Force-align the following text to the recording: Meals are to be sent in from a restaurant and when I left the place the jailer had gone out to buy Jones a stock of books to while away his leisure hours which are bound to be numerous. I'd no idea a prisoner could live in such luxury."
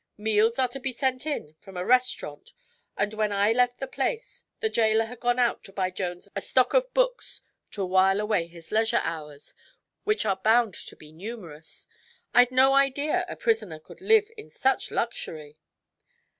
Meals 0.17 0.57
are 0.57 0.67
to 0.69 0.79
be 0.79 0.91
sent 0.91 1.27
in 1.27 1.53
from 1.59 1.77
a 1.77 1.85
restaurant 1.85 2.53
and 2.97 3.13
when 3.13 3.31
I 3.31 3.51
left 3.51 3.77
the 3.77 3.85
place 3.85 4.43
the 4.59 4.67
jailer 4.67 5.05
had 5.05 5.19
gone 5.19 5.37
out 5.37 5.63
to 5.65 5.71
buy 5.71 5.91
Jones 5.91 6.27
a 6.35 6.41
stock 6.41 6.73
of 6.73 6.91
books 6.95 7.43
to 7.69 7.85
while 7.85 8.19
away 8.19 8.47
his 8.47 8.71
leisure 8.71 9.01
hours 9.03 9.53
which 10.03 10.25
are 10.25 10.37
bound 10.37 10.73
to 10.73 10.95
be 10.95 11.11
numerous. 11.11 11.85
I'd 12.33 12.49
no 12.49 12.73
idea 12.73 13.27
a 13.29 13.35
prisoner 13.35 13.77
could 13.77 14.01
live 14.01 14.31
in 14.35 14.49
such 14.49 14.89
luxury." 14.89 15.59